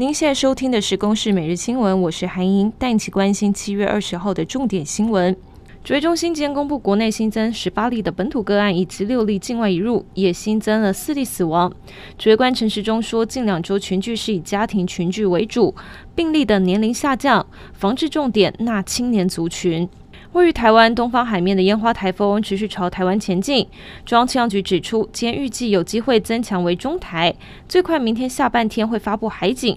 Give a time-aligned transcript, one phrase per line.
[0.00, 5.36] 您现在收听的是《公视每日新闻》，我是韩莹，带你一起关心七月二十号的重点新闻。
[5.82, 11.72] 指挥中心今天公布，国内新增十八例的本土个案，以及六例境外移入，也新增了四例死亡。
[12.16, 15.74] 指挥官陈时中说，近两周群聚是以家庭群聚为主，
[16.14, 19.88] 病例的年龄下降，防治重点纳青年族群。
[20.38, 23.66] 位于台湾东方海面的烟花台风持续朝台湾前进，
[24.06, 27.34] 中央气象局指出，今天预计有机会增强为中台，
[27.68, 29.76] 最快明天下半天会发布海警。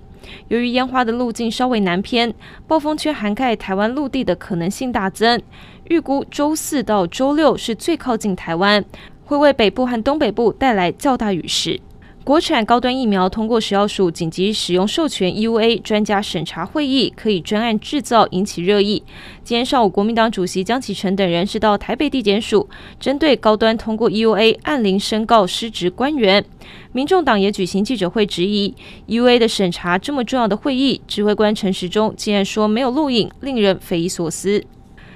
[0.50, 2.32] 由于烟花的路径稍微南偏，
[2.68, 5.42] 暴风圈涵盖台湾陆地的可能性大增，
[5.86, 8.86] 预估周四到周六是最靠近台湾，
[9.26, 11.80] 会为北部和东北部带来较大雨势。
[12.24, 19.02] 国产高端疫苗通过食药署紧急使用授权 （EUA） 专家审查会议，可以专案制造，引起热议。
[19.44, 26.46] 今天上午，国民党主席江启臣等人是到台北地检署，针对高端通过 EUA 按铃申告失职官员。
[26.92, 28.76] 民众党也举行记者会质疑
[29.08, 34.64] EUA 的审查这么重要的会议，指挥官陈时中竟然说没有录影，令人匪夷所思。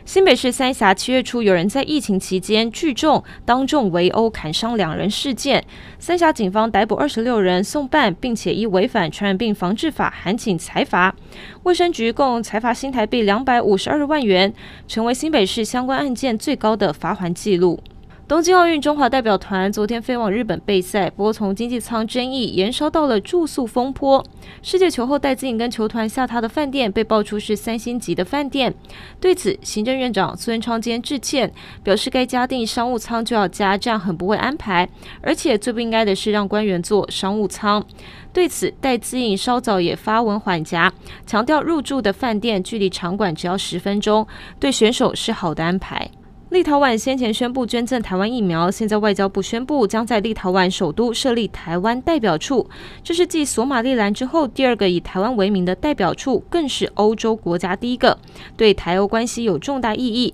[0.05, 5.65] 新北市三峡七月初有人在疫情期间聚众当众围殴砍伤两人事件，
[5.97, 11.15] 三峡警方逮捕二十六人送办，并且依违反传染病防治法函请裁罚，
[11.63, 14.53] 卫生局共裁罚新台币两百五十二万元，
[14.87, 17.79] 成为新北市相关案件最高的罚锾记录。
[18.27, 24.25] 东京奥运中华代表团昨天飞往日本备赛，不过从经济舱争议延烧到了住宿风波。
[24.63, 28.73] 世界球后戴资颖跟球团下榻的饭店被爆出是三星级的饭店，
[29.19, 31.53] 对此行政院长苏贞昌今天致歉，
[31.83, 34.89] 表示该加订商务舱就要加，这样很不会安排，
[35.21, 37.85] 而且最不应该的是让官员坐商务舱。
[38.33, 40.91] 对此戴资颖稍早也发文缓颊，
[41.27, 44.25] 强调入住的饭店距离场馆只要十分钟，
[44.59, 46.09] 对选手是好的安排。
[46.55, 52.69] 立陶宛先前宣布捐赠台湾疫苗，现在外交部宣布将在立陶宛首都设立台湾代表处，
[53.03, 58.17] 这是继索马利兰之后第二个以台湾为名的代表处，更是欧洲国家第一个，
[58.55, 60.33] 对台欧关系有重大意义。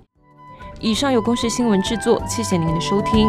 [0.80, 3.28] 以上有公视新闻制作，谢谢您的收听。